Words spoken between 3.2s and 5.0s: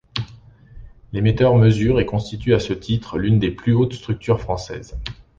des plus hautes structures françaises.